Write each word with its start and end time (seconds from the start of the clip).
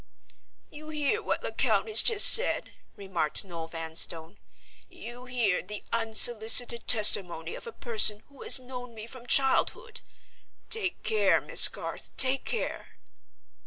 "You 0.71 0.89
hear 0.89 1.21
what 1.21 1.43
Lecount 1.43 1.87
has 1.87 2.01
just 2.01 2.25
said?" 2.33 2.71
remarked 2.95 3.45
Noel 3.45 3.67
Vanstone. 3.67 4.39
"You 4.89 5.25
hear 5.25 5.61
the 5.61 5.83
unsolicited 5.93 6.87
testimony 6.87 7.53
of 7.53 7.67
a 7.67 7.71
person 7.71 8.23
who 8.27 8.41
has 8.41 8.57
known 8.59 8.95
me 8.95 9.05
from 9.05 9.27
childhood? 9.27 10.01
Take 10.71 11.03
care, 11.03 11.39
Miss 11.39 11.67
Garth—take 11.67 12.45
care!" 12.45 12.97